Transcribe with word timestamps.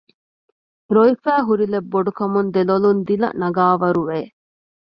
ރޮވިފައި 0.93 1.45
ހުރިލެތް 1.47 1.89
ބޮޑު 1.91 2.11
ކަމުން 2.19 2.49
ދެ 2.53 2.61
ލޮލުން 2.69 3.01
ދިލަ 3.07 3.27
ނަގާވަރު 3.41 4.03
ވެ 4.09 4.19